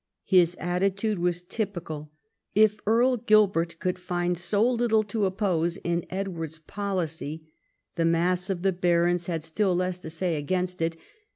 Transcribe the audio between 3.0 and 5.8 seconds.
Gilbert could find so little to oppose